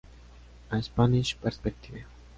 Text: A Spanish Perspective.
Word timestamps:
A 0.71 0.81
Spanish 0.81 1.37
Perspective. 1.39 2.05